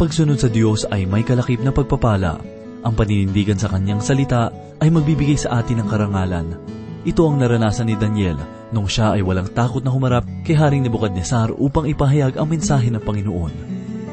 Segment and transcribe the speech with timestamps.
[0.00, 2.40] pagsunod sa Diyos ay may kalakip na pagpapala.
[2.80, 4.48] Ang paninindigan sa kanyang salita
[4.80, 6.56] ay magbibigay sa atin ng karangalan.
[7.04, 8.40] Ito ang naranasan ni Daniel
[8.72, 13.04] nung siya ay walang takot na humarap kay Haring Nebukadnesar upang ipahayag ang mensahe ng
[13.04, 13.52] Panginoon.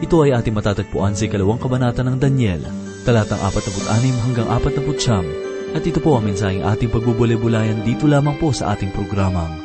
[0.04, 2.68] Ito ay ating matatagpuan sa ikalawang kabanata ng Daniel,
[3.08, 3.88] talatang 46
[4.28, 9.56] hanggang 49, at ito po ang mensaheng ating pagbubulay-bulayan dito lamang po sa ating programang,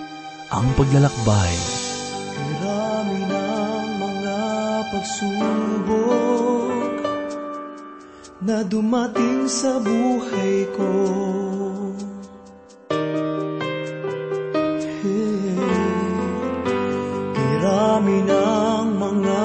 [0.54, 1.54] Ang Paglalakbay.
[2.62, 4.36] Marami ng mga
[4.94, 5.31] pagsubok
[8.42, 10.94] na dumating sa buhay ko.
[17.38, 19.42] Kirami ng mga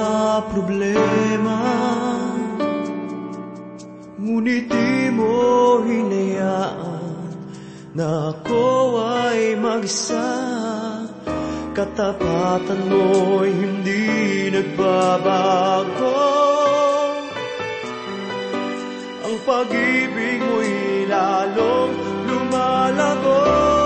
[0.49, 1.59] problema.
[4.17, 5.38] Ngunit di mo
[5.85, 7.05] hinayaan
[7.93, 8.66] Na ako
[8.97, 10.25] ay mag-isa.
[11.77, 16.27] Katapatan mo'y hindi nagbabago
[19.48, 21.95] pag-ibig mo'y lalong
[22.28, 23.77] lumalago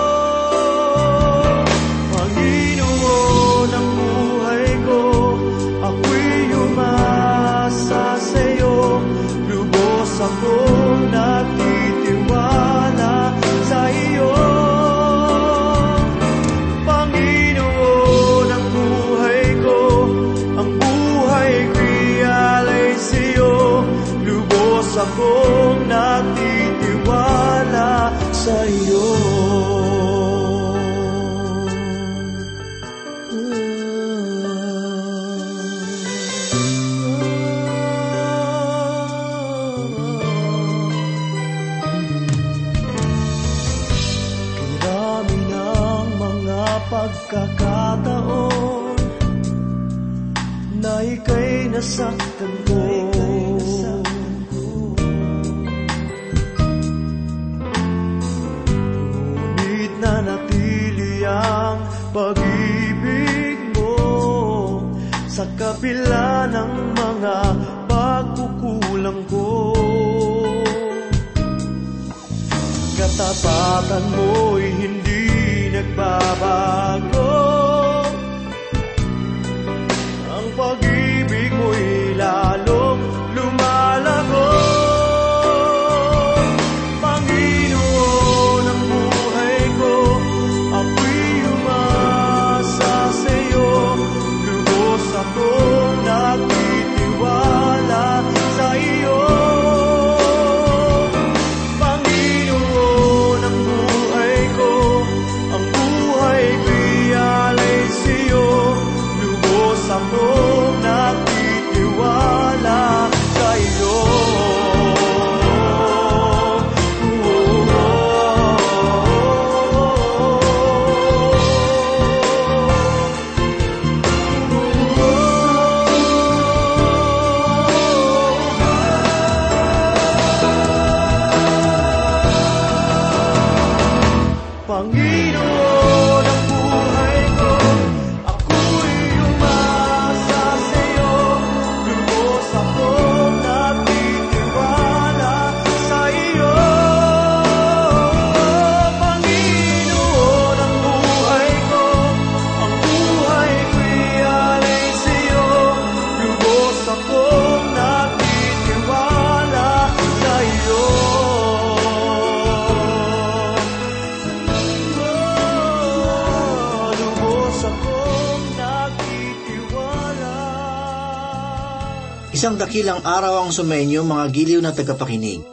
[172.41, 175.45] Isang dakilang araw ang sumainyo mga giliw na tagapakinig.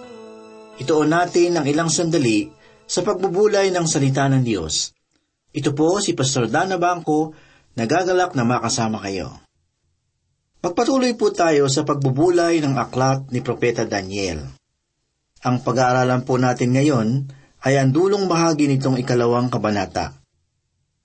[0.81, 2.49] Ituon natin ang ilang sandali
[2.89, 4.97] sa pagbubulay ng salita ng Diyos.
[5.53, 7.37] Ito po si Pastor Dana Bangko,
[7.77, 9.37] nagagalak na makasama kayo.
[10.65, 14.49] Magpatuloy po tayo sa pagbubulay ng aklat ni Propeta Daniel.
[15.45, 17.09] Ang pag-aaralan po natin ngayon
[17.69, 20.17] ay ang dulong bahagi nitong ikalawang kabanata.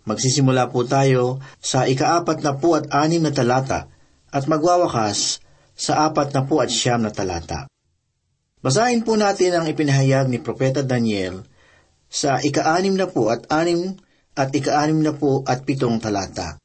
[0.07, 3.91] Magsisimula po tayo sa ikaapat na po at anim na talata
[4.31, 5.42] at magwawakas
[5.73, 7.67] sa apat na po at siyam na talata.
[8.63, 11.43] Basahin po natin ang ipinahayag ni Propeta Daniel
[12.07, 13.97] sa ika-anim na po at anim
[14.37, 16.61] at ika-anim na po at pitong talata.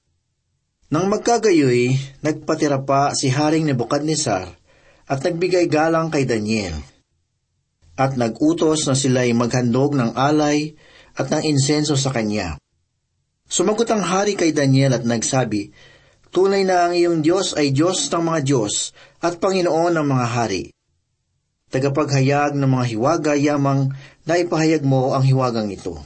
[0.89, 4.49] Nang magkagayoy, nagpatira pa si Haring Nebukadnesar
[5.09, 6.81] at nagbigay galang kay Daniel.
[7.99, 10.79] At nagutos na sila'y maghandog ng alay
[11.19, 12.57] at ng insenso sa kanya.
[13.49, 15.73] Sumagot ang hari kay Daniel at nagsabi,
[16.29, 18.93] Tunay na ang iyong Diyos ay Diyos ng mga Diyos
[19.25, 20.65] at Panginoon ng mga hari.
[21.69, 23.93] Tagapaghayag ng mga hiwaga yamang
[24.25, 26.01] na ipahayag mo ang hiwagang ito.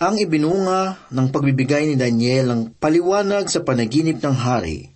[0.00, 4.88] Ang ibinunga ng pagbibigay ni Daniel ng paliwanag sa panaginip ng hari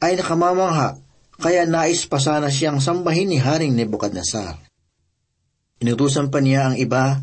[0.00, 0.96] ay nakamamangha
[1.36, 4.56] kaya nais pa sana siyang sambahin ni Haring Nebuchadnezzar.
[5.84, 7.20] Inutusan pa niya ang iba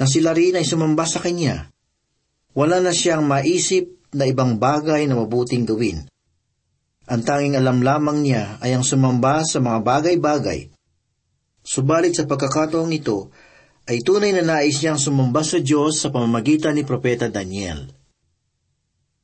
[0.00, 1.68] na sila rin ay sumamba sa kanya.
[2.56, 6.06] Wala na siyang maisip na ibang bagay na mabuting gawin.
[7.10, 10.70] Ang tanging alam lamang niya ay ang sumamba sa mga bagay-bagay.
[11.66, 13.34] Subalit sa pagkakataong ito,
[13.90, 17.90] ay tunay na nais niyang sumamba sa Diyos sa pamamagitan ni Propeta Daniel.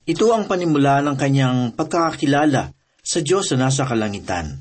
[0.06, 4.59] Ito ang panimula ng kanyang pagkakakilala sa Diyos na nasa kalangitan.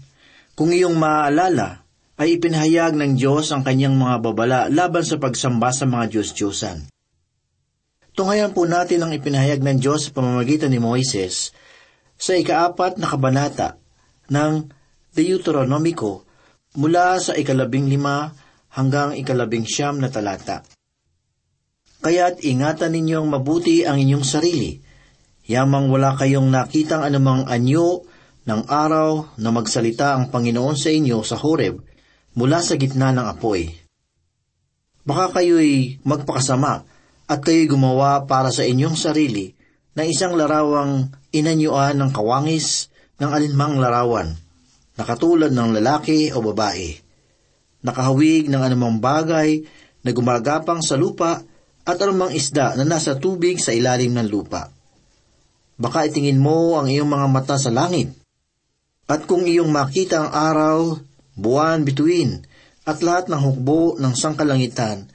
[0.53, 1.85] Kung iyong maaalala,
[2.15, 6.94] ay ipinahayag ng Diyos ang kanyang mga babala laban sa pagsamba sa mga Diyos-Diyosan.
[8.15, 11.51] Tunghayan po natin ang ipinahayag ng Diyos sa pamamagitan ni Moises
[12.15, 13.75] sa ikaapat na kabanata
[14.31, 14.71] ng
[15.11, 16.23] Deuteronomico
[16.79, 18.31] mula sa ikalabing lima
[18.71, 20.63] hanggang ikalabing siyam na talata.
[22.07, 24.79] Kaya't ingatan ninyong mabuti ang inyong sarili,
[25.51, 28.07] yamang wala kayong nakitang anumang anyo
[28.47, 31.83] ng araw na magsalita ang Panginoon sa inyo sa Horeb
[32.39, 33.75] mula sa gitna ng apoy.
[35.03, 36.94] Baka kayo'y magpakasama
[37.25, 39.53] at kayo'y gumawa para sa inyong sarili
[39.97, 44.35] na isang larawang inanyuan ng kawangis ng alinmang larawan,
[44.95, 46.99] na katulad ng lalaki o babae,
[47.81, 49.63] nakahawig ng anumang bagay
[50.03, 51.41] na gumagapang sa lupa
[51.85, 54.69] at anumang isda na nasa tubig sa ilalim ng lupa.
[55.75, 58.11] Baka itingin mo ang iyong mga mata sa langit,
[59.05, 60.77] at kung iyong makita ang araw,
[61.37, 62.41] buwan, bituin,
[62.85, 65.09] at lahat ng hukbo ng sangkalangitan,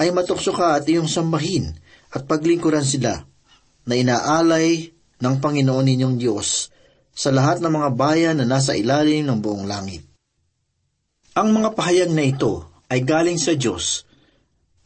[0.00, 1.76] ay matukso ka at iyong sambahin
[2.10, 3.20] at paglingkuran sila
[3.84, 6.72] na inaalay ng Panginoon ninyong Diyos
[7.12, 10.00] sa lahat ng mga bayan na nasa ilalim ng buong langit.
[11.36, 14.08] Ang mga pahayag na ito ay galing sa Diyos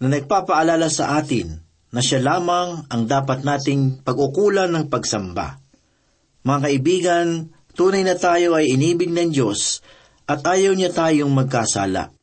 [0.02, 1.62] na nagpapaalala sa atin
[1.94, 5.62] na siya lamang ang dapat nating pag-ukulan ng pagsamba.
[6.42, 7.28] Mga kaibigan,
[7.74, 9.82] Tunay na tayo ay inibig ng Diyos
[10.30, 12.14] at ayaw niya tayong magkasala.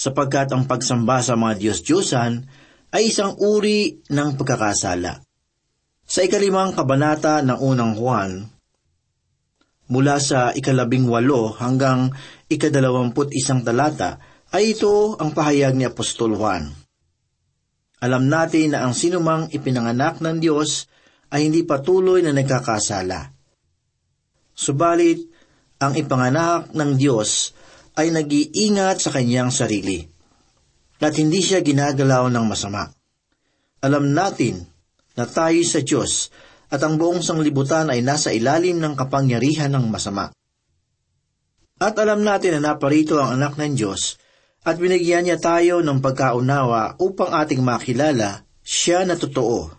[0.00, 2.32] Sapagkat ang pagsamba sa mga Diyos-Diyosan
[2.96, 5.20] ay isang uri ng pagkakasala.
[6.08, 8.48] Sa ikalimang kabanata ng unang Juan,
[9.92, 12.16] mula sa ikalabing walo hanggang
[12.48, 14.16] ikadalawamput isang talata,
[14.56, 16.72] ay ito ang pahayag ni Apostol Juan.
[18.00, 20.88] Alam natin na ang sinumang ipinanganak ng Diyos
[21.28, 23.36] ay hindi patuloy na nagkakasala
[24.60, 25.24] Subalit,
[25.80, 27.56] ang ipanganak ng Diyos
[28.00, 30.00] ay nag-iingat sa kanyang sarili.
[31.00, 32.88] At hindi siya ginagalaw ng masama.
[33.84, 34.64] Alam natin
[35.16, 36.32] na tayo sa Diyos
[36.72, 40.32] at ang buong sanglibutan ay nasa ilalim ng kapangyarihan ng masama.
[41.80, 44.20] At alam natin na naparito ang anak ng Diyos
[44.60, 49.72] at binigyan niya tayo ng pagkaunawa upang ating makilala siya na totoo.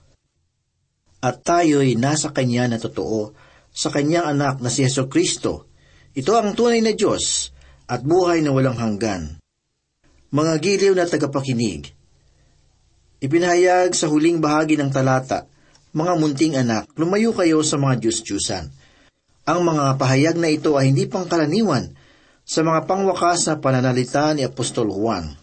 [1.22, 3.38] At tayo'y nasa kanya na totoo
[3.70, 5.70] sa kanyang anak na si Yeso Kristo.
[6.18, 7.54] Ito ang tunay na Diyos
[7.92, 9.36] at buhay na walang hanggan.
[10.32, 11.92] Mga giliw na tagapakinig,
[13.20, 15.44] ipinahayag sa huling bahagi ng talata,
[15.92, 18.66] mga munting anak, lumayo kayo sa mga Diyos-Diyusan.
[19.44, 21.92] Ang mga pahayag na ito ay hindi pangkaraniwan
[22.48, 25.36] sa mga pangwakas na pananalita ni Apostol Juan.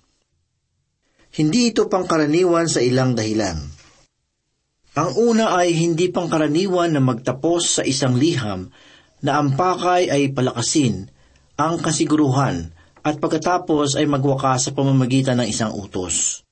[1.37, 3.61] Hindi ito pangkaraniwan sa ilang dahilan.
[4.97, 8.73] Ang una ay hindi pangkaraniwan na magtapos sa isang liham
[9.21, 11.13] na ang pakay ay palakasin,
[11.59, 12.71] ang kasiguruhan,
[13.03, 16.47] at pagkatapos ay magwakas sa pamamagitan ng isang utos.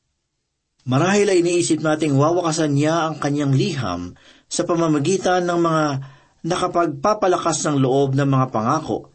[0.87, 4.19] Marahil ay iniisip nating wawakasan niya ang kanyang liham
[4.51, 5.85] sa pamamagitan ng mga
[6.47, 9.11] nakapagpapalakas ng loob ng mga pangako.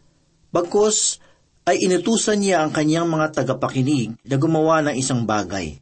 [0.51, 1.19] Bagkos
[1.67, 5.79] ay inutusan niya ang kanyang mga tagapakinig na gumawa ng isang bagay.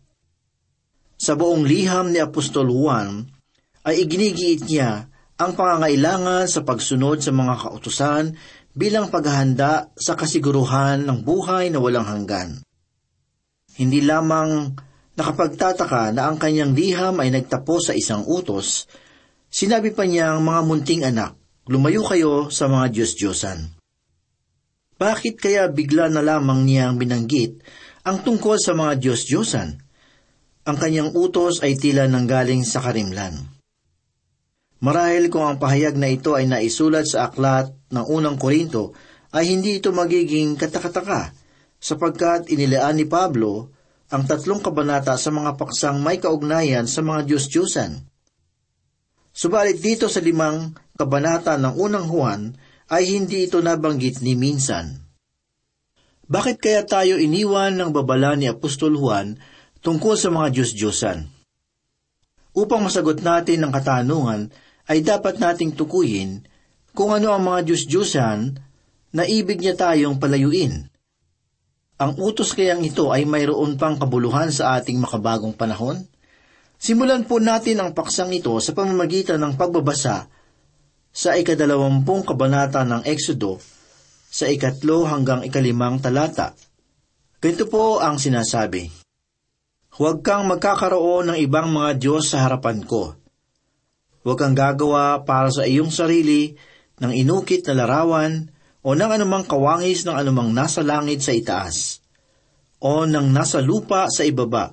[1.17, 3.25] Sa buong liham ni Apostol Juan,
[3.85, 8.35] ay iginigiit niya ang pangangailangan sa pagsunod sa mga kautusan
[8.73, 12.61] bilang paghahanda sa kasiguruhan ng buhay na walang hanggan.
[13.79, 14.75] Hindi lamang
[15.19, 18.87] nakapagtataka na ang kanyang liham ay nagtapos sa isang utos,
[19.51, 21.35] sinabi pa niyang mga munting anak,
[21.67, 23.75] lumayo kayo sa mga Diyos-Diyosan.
[24.99, 27.63] Bakit kaya bigla na lamang niyang binanggit
[28.03, 29.69] ang tungkol sa mga Diyos-Diyosan?
[30.67, 33.58] Ang kanyang utos ay tila nanggaling sa karimlan.
[34.79, 38.95] Marahil kung ang pahayag na ito ay naisulat sa aklat ng unang Korinto,
[39.35, 41.35] ay hindi ito magiging katakataka,
[41.77, 43.75] sapagkat inilaan ni Pablo
[44.09, 48.09] ang tatlong kabanata sa mga paksang may kaugnayan sa mga Diyos-Diyosan.
[49.29, 52.41] Subalit dito sa limang kabanata ng unang Juan
[52.89, 54.97] ay hindi ito nabanggit ni minsan.
[56.25, 59.37] Bakit kaya tayo iniwan ng babala ni Apostol Juan
[59.85, 61.19] tungkol sa mga Diyos-Diyosan?
[62.57, 64.49] Upang masagot natin ang katanungan,
[64.89, 66.41] ay dapat nating tukuyin
[66.97, 68.57] kung ano ang mga Diyos-Diyosan
[69.13, 70.89] na ibig niya tayong palayuin.
[71.99, 76.01] Ang utos kayang ito ay mayroon pang kabuluhan sa ating makabagong panahon?
[76.79, 80.31] Simulan po natin ang paksang ito sa pamamagitan ng pagbabasa
[81.11, 83.59] sa ikadalawampung kabanata ng Eksodo
[84.29, 86.55] sa ikatlo hanggang ikalimang talata.
[87.43, 88.87] Ganito po ang sinasabi,
[89.99, 93.19] Huwag kang magkakaroon ng ibang mga Diyos sa harapan ko.
[94.23, 96.51] Huwag kang gagawa para sa iyong sarili
[96.99, 98.51] ng inukit na larawan
[98.83, 101.99] o ng anumang kawangis ng anumang nasa langit sa itaas,
[102.79, 104.71] o ng nasa lupa sa ibaba,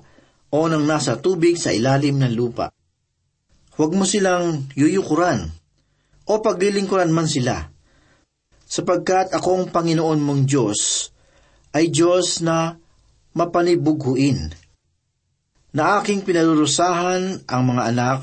[0.51, 2.71] o ng nasa tubig sa ilalim ng lupa.
[3.75, 5.51] Huwag mo silang yuyukuran,
[6.27, 7.67] o paglilingkuran man sila,
[8.67, 11.11] sapagkat akong Panginoon mong Diyos
[11.75, 12.75] ay Diyos na
[13.35, 14.51] mapanibughuin,
[15.75, 18.19] na aking pinarurusahan ang mga anak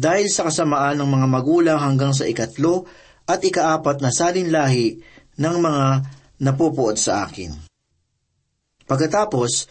[0.00, 2.88] dahil sa kasamaan ng mga magulang hanggang sa ikatlo
[3.28, 4.96] at ikaapat na salinlahi
[5.36, 5.84] ng mga
[6.40, 7.52] napupuot sa akin.
[8.88, 9.68] Pagkatapos,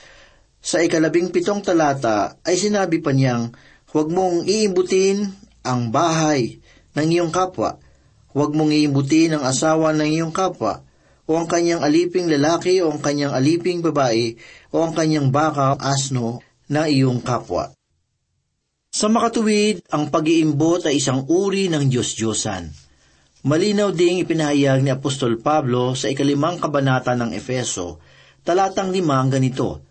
[0.61, 3.49] sa ikalabing pitong talata ay sinabi pa niyang,
[3.89, 5.33] huwag mong iimbutin
[5.65, 6.61] ang bahay
[6.93, 7.81] ng iyong kapwa,
[8.29, 10.85] huwag mong iimbutin ang asawa ng iyong kapwa,
[11.29, 14.33] o ang kanyang aliping lalaki o ang kanyang aliping babae
[14.73, 17.69] o ang kanyang baka asno ng iyong kapwa.
[18.99, 22.67] Sa makatuwid, ang pag-iimbot ay isang uri ng Diyos-Diyosan.
[23.47, 28.03] Malinaw ding ipinahayag ni Apostol Pablo sa ikalimang kabanata ng Efeso,
[28.43, 29.87] talatang lima ang ganito,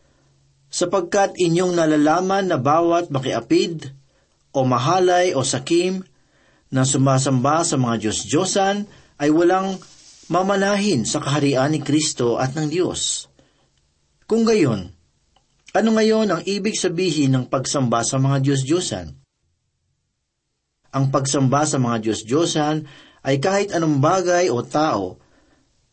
[0.69, 3.97] Sapagkat inyong nalalaman na bawat makiapid,
[4.53, 6.05] o mahalay o sakim,
[6.69, 8.85] na sumasamba sa mga Diyos-Diyosan
[9.25, 9.81] ay walang
[10.29, 13.25] mamanahin sa kaharian ni Kristo at ng Diyos.
[14.29, 14.93] Kung gayon,
[15.79, 19.15] ano ngayon ang ibig sabihin ng pagsamba sa mga Diyos-Diyosan?
[20.91, 22.77] Ang pagsamba sa mga Diyos-Diyosan
[23.23, 25.23] ay kahit anong bagay o tao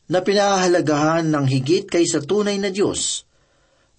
[0.10, 3.30] na pinahahalagahan ng higit kaysa tunay na Diyos.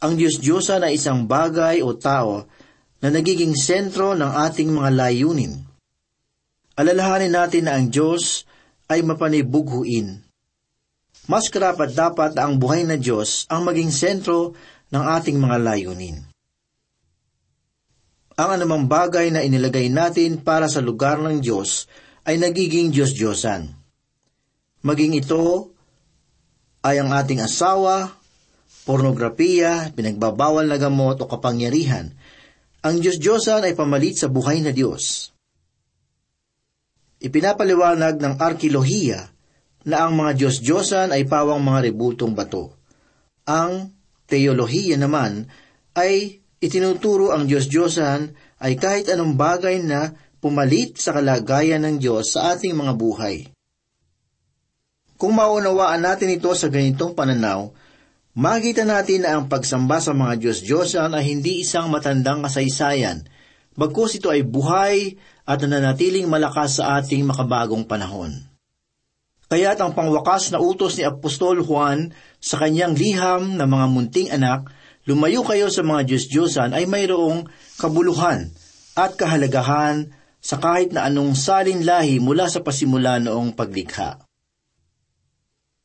[0.03, 2.51] Ang Diyos-Diyosan ay isang bagay o tao
[2.99, 5.55] na nagiging sentro ng ating mga layunin.
[6.75, 8.43] Alalahanin natin na ang Diyos
[8.91, 10.27] ay mapanibughuin.
[11.27, 14.55] Mas karapat dapat ang buhay na Diyos ang maging sentro
[14.91, 16.19] ng ating mga layunin.
[18.37, 21.89] Ang anumang bagay na inilagay natin para sa lugar ng Diyos
[22.29, 23.73] ay nagiging Diyos-Diyosan.
[24.85, 25.73] Maging ito
[26.85, 28.13] ay ang ating asawa,
[28.85, 32.13] pornografiya, pinagbabawal na gamot o kapangyarihan.
[32.85, 35.33] Ang Diyos-Diyosan ay pamalit sa buhay na Diyos.
[37.17, 39.33] Ipinapaliwanag ng arkilohiya
[39.89, 42.77] na ang mga Diyos-Diyosan ay pawang mga rebultong bato.
[43.49, 43.96] Ang
[44.27, 45.47] teolohiya naman
[45.97, 52.55] ay itinuturo ang Diyos-Diyosan ay kahit anong bagay na pumalit sa kalagayan ng Diyos sa
[52.55, 53.37] ating mga buhay.
[55.17, 57.73] Kung maunawaan natin ito sa ganitong pananaw,
[58.37, 63.25] makita natin na ang pagsamba sa mga Diyos-Diyosan ay hindi isang matandang kasaysayan,
[63.73, 65.17] bagkus ito ay buhay
[65.49, 68.56] at nananatiling malakas sa ating makabagong panahon.
[69.47, 72.11] Kaya't ang pangwakas na utos ni Apostol Juan
[72.43, 74.67] sa kanyang liham na mga munting anak,
[75.07, 77.47] lumayo kayo sa mga Diyos-Diyosan ay mayroong
[77.79, 78.51] kabuluhan
[78.99, 80.11] at kahalagahan
[80.43, 84.19] sa kahit na anong salin lahi mula sa pasimula noong paglikha.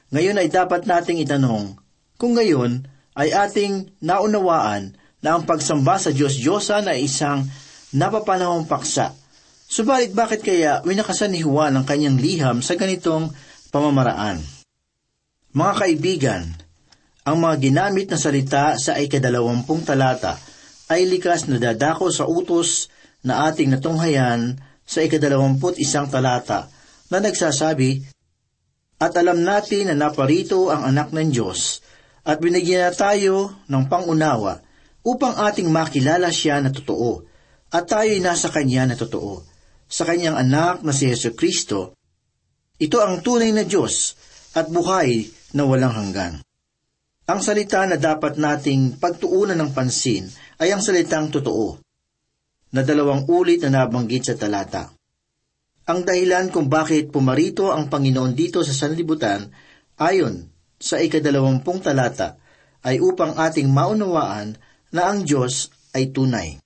[0.09, 1.77] Ngayon ay dapat nating itanong,
[2.17, 7.45] kung ngayon ay ating naunawaan na ang pagsamba sa Diyos-Diyosan ay isang
[7.93, 9.21] napapanahong paksa
[9.71, 13.31] Subalit bakit kaya winakasan ni Juan ang kanyang liham sa ganitong
[13.71, 14.43] pamamaraan?
[15.55, 16.43] Mga kaibigan,
[17.23, 20.35] ang mga ginamit na salita sa ikadalawampung talata
[20.91, 22.91] ay likas na dadako sa utos
[23.23, 26.67] na ating natunghayan sa ikadalawamput isang talata
[27.07, 28.03] na nagsasabi,
[29.01, 31.81] At alam natin na naparito ang anak ng Diyos
[32.21, 34.61] at binigyan na tayo ng pangunawa
[35.01, 37.25] upang ating makilala siya na totoo
[37.73, 39.41] at tayo'y nasa Kanya na totoo
[39.91, 41.91] sa kanyang anak na si Yesu Kristo,
[42.81, 44.17] ito ang tunay na Diyos
[44.57, 46.41] at buhay na walang hanggan.
[47.29, 50.25] Ang salita na dapat nating pagtuunan ng pansin
[50.57, 51.77] ay ang salitang totoo,
[52.73, 54.89] na dalawang ulit na nabanggit sa talata.
[55.85, 59.45] Ang dahilan kung bakit pumarito ang Panginoon dito sa sanlibutan,
[60.01, 60.49] ayon
[60.81, 62.41] sa ikadalawampung talata,
[62.81, 64.57] ay upang ating maunawaan
[64.89, 66.57] na ang Diyos ay tunay.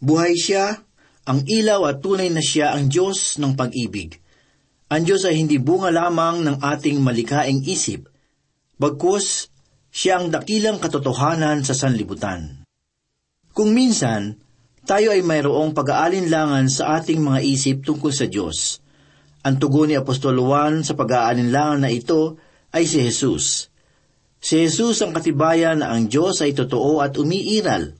[0.00, 0.80] Buhay siya
[1.28, 4.16] ang ilaw at tunay na siya ang Diyos ng pag-ibig.
[4.90, 8.10] Ang Diyos ay hindi bunga lamang ng ating malikaing isip,
[8.74, 9.46] bagkus
[9.86, 12.66] siya ang dakilang katotohanan sa sanlibutan.
[13.54, 14.42] Kung minsan,
[14.82, 18.82] tayo ay mayroong pag-aalinlangan sa ating mga isip tungkol sa Diyos.
[19.46, 22.42] Ang tugon ni Apostol Juan sa pag-aalinlangan na ito
[22.74, 23.70] ay si Jesus.
[24.42, 27.94] Si Jesus ang katibayan na ang Diyos ay totoo at umiiral.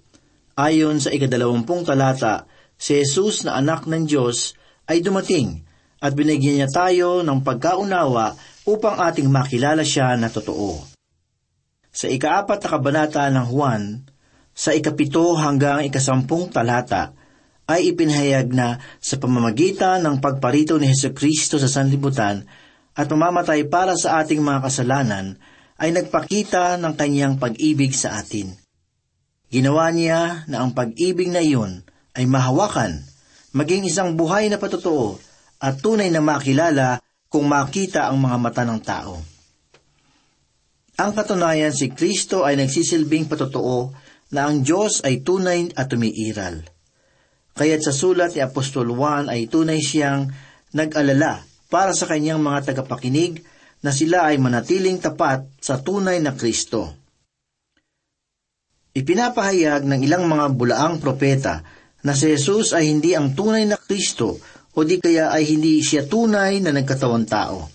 [0.59, 4.59] Ayon sa ikadalawampung talata, si Jesus na anak ng Diyos
[4.91, 5.70] ay dumating
[6.01, 8.33] at binigyan niya tayo ng pagkaunawa
[8.65, 10.81] upang ating makilala siya na totoo.
[11.93, 13.83] Sa ikaapat na kabanata ng Juan,
[14.57, 17.13] sa ikapito hanggang ikasampung talata,
[17.71, 22.43] ay ipinahayag na sa pamamagitan ng pagparito ni Heso Kristo sa sanlibutan
[22.99, 25.39] at mamamatay para sa ating mga kasalanan,
[25.81, 28.53] ay nagpakita ng kanyang pag-ibig sa atin.
[29.49, 31.81] Ginawa niya na ang pag-ibig na iyon
[32.13, 33.01] ay mahawakan,
[33.57, 35.30] maging isang buhay na patotoo
[35.61, 36.99] at tunay na makilala
[37.29, 39.15] kung makita ang mga mata ng tao.
[41.01, 43.93] Ang katunayan si Kristo ay nagsisilbing patotoo
[44.37, 46.61] na ang Diyos ay tunay at tumiiral.
[47.57, 50.29] Kaya't sa sulat ni Apostol Juan ay tunay siyang
[50.77, 53.41] nag-alala para sa kanyang mga tagapakinig
[53.81, 56.93] na sila ay manatiling tapat sa tunay na Kristo.
[58.91, 61.63] Ipinapahayag ng ilang mga bulaang propeta
[62.03, 64.37] na si Jesus ay hindi ang tunay na Kristo
[64.75, 67.71] o di kaya ay hindi siya tunay na nagkatawang tao.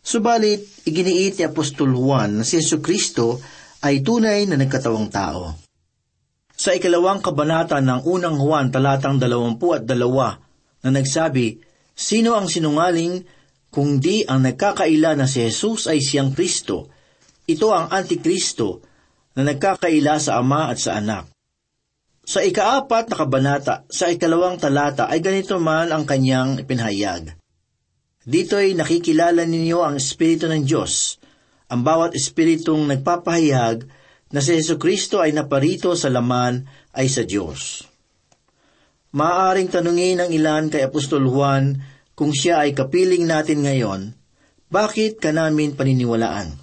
[0.00, 3.36] Subalit, iginiit ni Apostol Juan na si Yesu Kristo
[3.84, 5.56] ay tunay na nagkatawang tao.
[6.56, 10.36] Sa ikalawang kabanata ng unang Juan talatang dalawampu at dalawa
[10.84, 11.60] na nagsabi,
[12.00, 13.20] Sino ang sinungaling
[13.68, 16.88] kung di ang nagkakaila na si Jesus ay siyang Kristo?
[17.44, 18.80] Ito ang Antikristo
[19.36, 21.28] na nagkakaila sa Ama at sa Anak.
[22.30, 27.34] Sa ikaapat na kabanata, sa ikalawang talata ay ganito man ang kanyang ipinahayag.
[28.22, 31.18] Dito'y nakikilala ninyo ang Espiritu ng Diyos.
[31.74, 33.82] Ang bawat Espiritong nagpapahayag
[34.30, 37.82] na si Yesu Kristo ay naparito sa laman ay sa Diyos.
[39.10, 41.82] Maaaring tanungin ng ilan kay Apostol Juan
[42.14, 44.14] kung siya ay kapiling natin ngayon,
[44.70, 46.54] bakit ka namin paniniwalaan?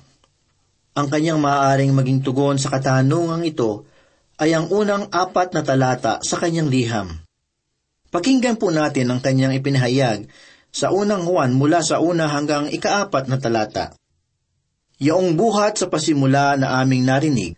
[0.95, 3.96] Ang kanyang maaaring maging tugon sa katanungang ito
[4.37, 7.09] ay ang unang apat na talata sa kanyang liham.
[8.13, 10.29] Pakinggan po natin ang kanyang ipinahayag
[10.69, 13.97] sa unang Juan mula sa una hanggang ikaapat na talata.
[15.01, 17.53] Yaong buhat sa pasimula na aming narinig,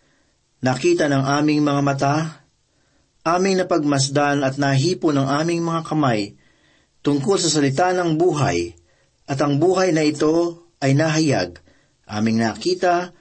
[0.64, 2.16] nakita ng aming mga mata,
[3.24, 6.36] aming napagmasdan at nahipo ng aming mga kamay
[7.00, 8.76] tungkol sa salita ng buhay,
[9.28, 11.60] at ang buhay na ito ay nahayag,
[12.08, 13.12] aming nakita,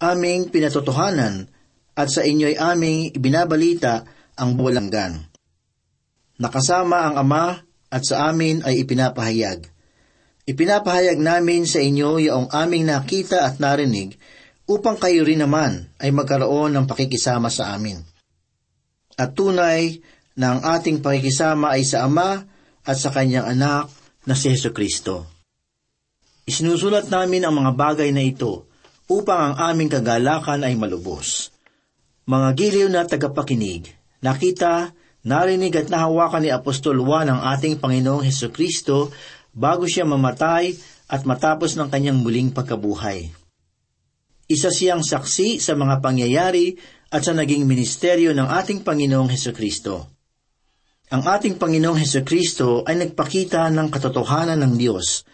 [0.00, 1.48] aming pinatotohanan,
[1.92, 4.04] at sa inyo'y aming ibinabalita
[4.36, 5.28] ang bulanggan.
[6.40, 7.44] Nakasama ang Ama
[7.92, 9.68] at sa amin ay ipinapahayag.
[10.42, 14.18] Ipinapahayag namin sa inyo yung aming nakita at narinig
[14.66, 18.00] upang kayo rin naman ay magkaroon ng pakikisama sa amin.
[19.14, 20.00] At tunay
[20.34, 22.42] na ang ating pakikisama ay sa Ama
[22.82, 23.92] at sa Kanyang Anak
[24.24, 25.28] na si Yesu Kristo.
[26.42, 28.66] Isinusulat namin ang mga bagay na ito
[29.06, 31.51] upang ang aming kagalakan ay malubos.
[32.22, 33.90] Mga giliw na tagapakinig,
[34.22, 34.94] nakita,
[35.26, 39.10] narinig at nahawakan ni Apostol Juan ang ating Panginoong Heso Kristo
[39.50, 40.70] bago siya mamatay
[41.10, 43.26] at matapos ng kanyang muling pagkabuhay.
[44.46, 46.78] Isa siyang saksi sa mga pangyayari
[47.10, 50.06] at sa naging ministeryo ng ating Panginoong Heso Kristo.
[51.10, 55.26] Ang ating Panginoong Heso Kristo ay nagpakita ng katotohanan ng Diyos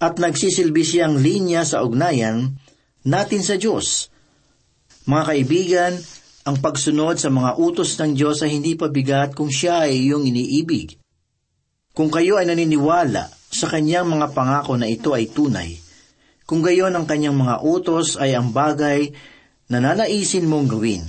[0.00, 2.56] at nagsisilbi siyang linya sa ugnayan
[3.04, 4.08] natin sa Diyos.
[5.04, 5.92] Mga kaibigan,
[6.40, 10.96] ang pagsunod sa mga utos ng Diyos ay hindi pabigat kung siya ay iyong iniibig.
[11.92, 15.76] Kung kayo ay naniniwala sa kanyang mga pangako na ito ay tunay,
[16.48, 19.12] kung gayon ang kanyang mga utos ay ang bagay
[19.68, 21.04] na nanaisin mong gawin,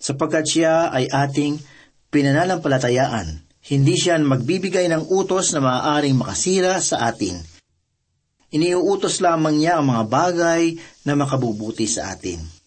[0.00, 1.60] sapagkat siya ay ating
[2.08, 7.36] pinananampalatayaan, hindi siya magbibigay ng utos na maaaring makasira sa atin.
[8.54, 10.62] Iniuutos lamang niya ang mga bagay
[11.04, 12.63] na makabubuti sa atin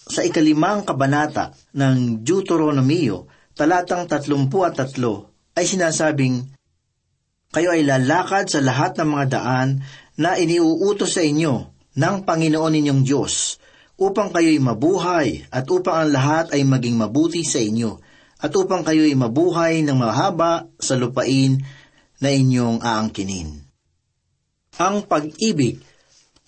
[0.00, 6.48] sa ikalimang kabanata ng Deuteronomio, talatang tatlumpu at tatlo, ay sinasabing,
[7.50, 9.68] Kayo ay lalakad sa lahat ng mga daan
[10.16, 13.58] na iniuutos sa inyo ng Panginoon ninyong Diyos,
[14.00, 18.00] upang kayo'y mabuhay at upang ang lahat ay maging mabuti sa inyo,
[18.40, 21.60] at upang kayo'y mabuhay ng mahaba sa lupain
[22.22, 23.60] na inyong aangkinin.
[24.80, 25.89] Ang pag-ibig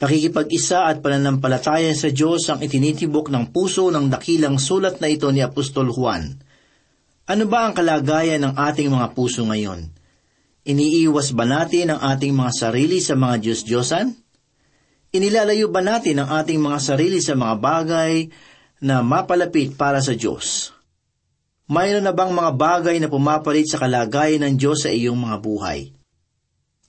[0.02, 5.38] Pakikipag-isa at pananampalataya sa Diyos ang itinitibok ng puso ng dakilang sulat na ito ni
[5.38, 6.42] Apostol Juan.
[7.30, 9.94] Ano ba ang kalagayan ng ating mga puso ngayon?
[10.66, 14.10] Iniiwas ba natin ang ating mga sarili sa mga Diyos-Diyosan?
[15.14, 18.26] Inilalayo ba natin ang ating mga sarili sa mga bagay
[18.82, 20.74] na mapalapit para sa Diyos?
[21.70, 25.94] Mayroon na bang mga bagay na pumapalit sa kalagayan ng Diyos sa iyong mga buhay?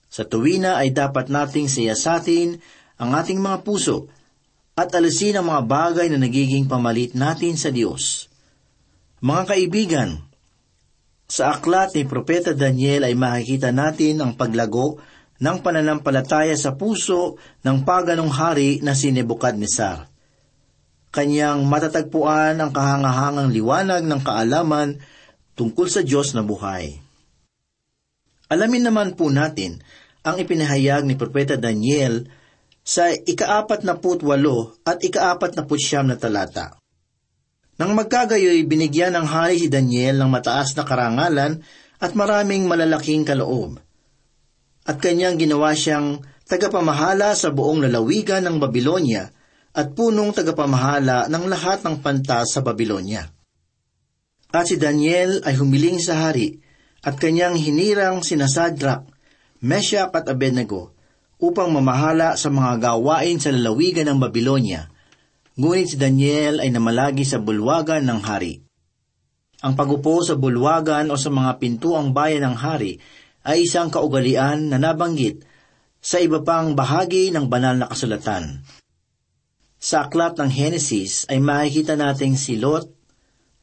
[0.10, 2.58] Sa tuwina ay dapat nating siyasatin
[2.98, 4.10] ang ating mga puso
[4.74, 8.30] at alisin ang mga bagay na nagiging pamalit natin sa Diyos.
[9.22, 10.10] Mga kaibigan,
[11.30, 15.02] sa aklat ni Propeta Daniel ay makikita natin ang paglago
[15.42, 20.10] ng pananampalataya sa puso ng paganong hari na si Nebuchadnezzar.
[21.14, 24.98] Kanyang matatagpuan ang kahangahangang liwanag ng kaalaman
[25.54, 26.98] tungkol sa Diyos na buhay.
[28.50, 29.82] Alamin naman po natin
[30.26, 32.26] ang ipinahayag ni Propeta Daniel
[32.84, 36.76] sa ikaapat na putwalo at ikaapat na putsyam na talata.
[37.80, 41.64] Nang magkagayoy, binigyan ng hari si Daniel ng mataas na karangalan
[41.98, 43.82] at maraming malalaking kaloob.
[44.84, 49.32] At kanyang ginawa siyang tagapamahala sa buong lalawigan ng Babylonia
[49.74, 53.26] at punong tagapamahala ng lahat ng pantas sa Babylonia.
[54.54, 56.62] At si Daniel ay humiling sa hari
[57.02, 59.10] at kanyang hinirang sina Sadrak,
[59.66, 60.94] Meshach at Abednego
[61.44, 64.88] upang mamahala sa mga gawain sa lalawigan ng Babylonia–
[65.54, 68.66] Ngunit si Daniel ay namalagi sa bulwagan ng hari.
[69.62, 72.98] Ang pagupo sa bulwagan o sa mga pintuang bayan ng hari
[73.46, 75.46] ay isang kaugalian na nabanggit
[76.02, 78.66] sa iba pang bahagi ng banal na kasulatan.
[79.78, 82.90] Sa aklat ng Henesis ay makikita nating si Lot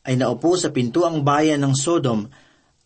[0.06, 2.30] ay naupo sa pintuang bayan ng Sodom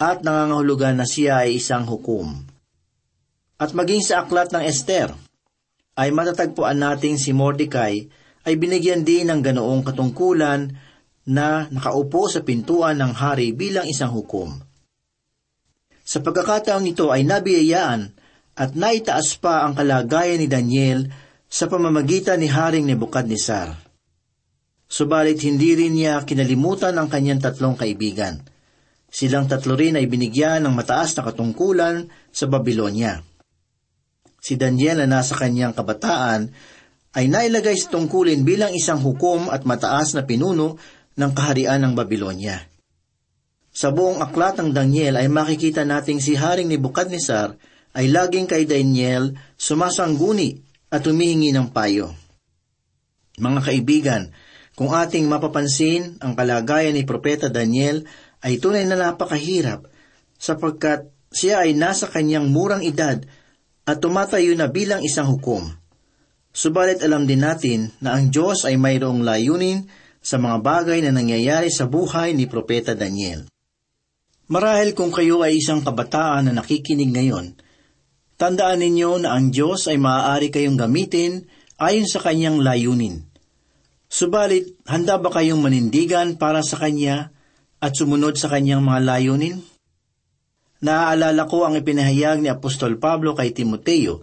[0.01, 2.54] at nangangahulugan na siya ay isang hukom.
[3.55, 5.15] At maging sa aklat ng Esther,
[5.95, 8.03] ay matatagpuan nating si Mordecai
[8.45, 10.75] ay binigyan din ng ganoong katungkulan
[11.25, 14.59] na nakaupo sa pintuan ng hari bilang isang hukom.
[16.05, 18.13] Sa pagkakataong ito ay nabiyayaan
[18.61, 21.09] at naitaas pa ang kalagayan ni Daniel
[21.49, 23.73] sa pamamagitan ni Haring Nebukadnesar.
[24.85, 28.45] Subalit hindi rin niya kinalimutan ang kanyang tatlong kaibigan.
[29.09, 33.34] Silang tatlo rin ay binigyan ng mataas na katungkulan sa Babylonia.
[34.45, 36.53] Si Daniel na nasa kanyang kabataan
[37.17, 40.77] ay nailagay sa tungkulin bilang isang hukom at mataas na pinuno
[41.17, 42.61] ng kaharian ng Babylonia.
[43.73, 47.57] Sa buong aklat ng Daniel ay makikita nating si Haring ni Bukadnesar
[47.97, 50.61] ay laging kay Daniel sumasangguni
[50.93, 52.13] at humihingi ng payo.
[53.41, 54.23] Mga kaibigan,
[54.77, 58.05] kung ating mapapansin ang kalagayan ni Propeta Daniel
[58.45, 59.89] ay tunay na napakahirap
[60.37, 63.25] sapagkat siya ay nasa kanyang murang edad
[63.85, 65.69] at tumatayo na bilang isang hukom.
[66.55, 69.85] Subalit alam din natin na ang Diyos ay mayroong layunin
[70.25, 73.45] sa mga bagay na nangyayari sa buhay ni Propeta Daniel.
[74.49, 77.57] Marahil kung kayo ay isang kabataan na nakikinig ngayon,
[78.37, 81.45] tandaan ninyo na ang Diyos ay maaari kayong gamitin
[81.81, 83.25] ayon sa kanyang layunin.
[84.15, 87.35] Subalit, handa ba kayong manindigan para sa Kanya
[87.83, 89.59] at sumunod sa Kanyang mga layunin?
[90.85, 94.21] Naaalala ko ang ipinahayag ni Apostol Pablo kay Timoteo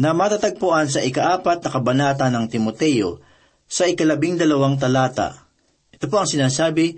[0.00, 3.20] na matatagpuan sa ikaapat na kabanata ng Timoteo
[3.68, 5.44] sa ikalabing dalawang talata.
[5.92, 6.96] Ito po ang sinasabi,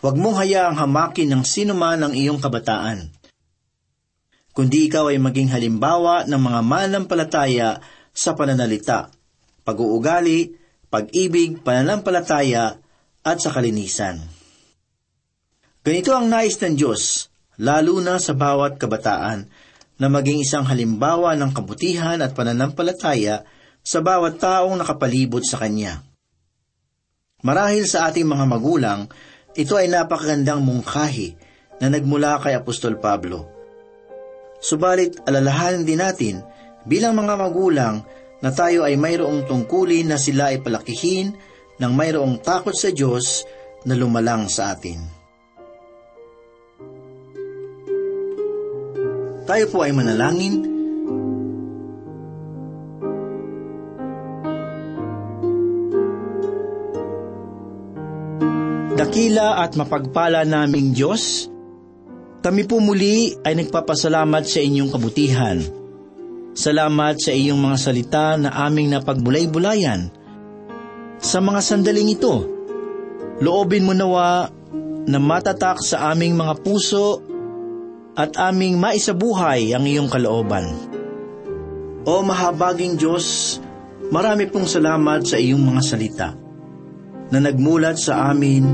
[0.00, 3.12] Huwag mong hayaang hamakin ng sino man ang iyong kabataan.
[4.56, 9.12] Kundi ikaw ay maging halimbawa ng mga mananampalataya sa pananalita,
[9.62, 10.56] pag-uugali,
[10.88, 12.80] pag-ibig, pananampalataya,
[13.20, 14.16] at sa kalinisan.
[15.84, 17.29] Ganito ang nais ng Diyos,
[17.60, 19.44] lalo na sa bawat kabataan,
[20.00, 23.44] na maging isang halimbawa ng kabutihan at pananampalataya
[23.84, 26.00] sa bawat taong nakapalibot sa Kanya.
[27.44, 29.12] Marahil sa ating mga magulang,
[29.52, 31.36] ito ay napakagandang mungkahi
[31.84, 33.44] na nagmula kay Apostol Pablo.
[34.60, 36.40] Subalit alalahanin din natin
[36.88, 38.00] bilang mga magulang
[38.40, 41.36] na tayo ay mayroong tungkulin na sila ay palakihin
[41.76, 43.44] ng mayroong takot sa Diyos
[43.84, 45.19] na lumalang sa atin.
[49.50, 50.62] Tayo po ay manalangin.
[58.94, 61.50] Dakila at mapagpala naming Diyos,
[62.46, 65.58] kami po muli ay nagpapasalamat sa inyong kabutihan.
[66.54, 70.14] Salamat sa iyong mga salita na aming napagbulay-bulayan.
[71.18, 72.46] Sa mga sandaling ito,
[73.42, 74.46] loobin mo nawa
[75.10, 77.29] na matatak sa aming mga puso
[78.20, 80.68] at aming maisabuhay ang iyong kalooban.
[82.04, 83.56] O mahabaging Diyos,
[84.12, 86.28] marami pong salamat sa iyong mga salita
[87.32, 88.64] na nagmulat sa amin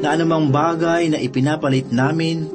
[0.00, 2.48] na anumang bagay na ipinapalit namin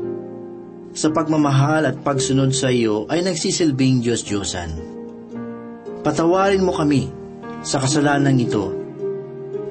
[0.90, 4.74] sa pagmamahal at pagsunod sa iyo ay nagsisilbing Diyos-Diyosan.
[6.02, 7.14] Patawarin mo kami
[7.62, 8.74] sa kasalanan ito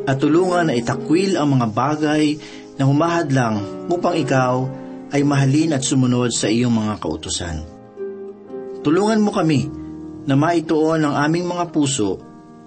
[0.06, 2.38] at tulungan na itakwil ang mga bagay
[2.78, 4.62] na humahadlang upang ikaw
[5.08, 7.64] ay mahalin at sumunod sa iyong mga kautusan.
[8.84, 9.68] Tulungan mo kami
[10.28, 12.20] na maituon ang aming mga puso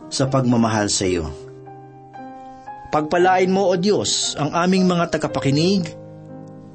[0.10, 1.30] sa pagmamahal sa iyo.
[2.92, 5.88] Pagpalain mo, O Diyos, ang aming mga tagapakinig.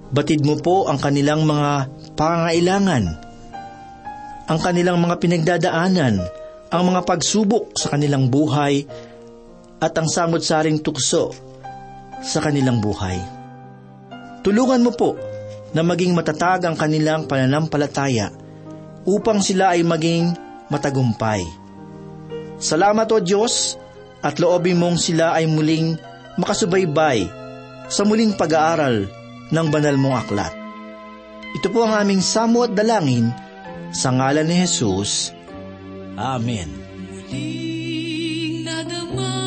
[0.08, 3.04] Batid mo po ang kanilang mga pangailangan,
[4.48, 6.14] ang kanilang mga pinagdadaanan,
[6.72, 8.86] ang mga pagsubok sa kanilang buhay,
[9.76, 11.36] at ang samot-saring tukso
[12.24, 13.20] sa kanilang buhay.
[14.40, 15.35] Tulungan mo po
[15.76, 18.32] na maging matatag ang kanilang pananampalataya
[19.04, 20.32] upang sila ay maging
[20.72, 21.44] matagumpay.
[22.56, 23.76] Salamat o Diyos
[24.24, 26.00] at loobin mong sila ay muling
[26.40, 27.28] makasubaybay
[27.92, 29.04] sa muling pag-aaral
[29.52, 30.52] ng banal mong aklat.
[31.60, 33.28] Ito po ang aming samo at dalangin
[33.92, 35.36] sa ngalan ni Jesus.
[36.16, 36.72] Amen.
[37.12, 39.45] Muling nadama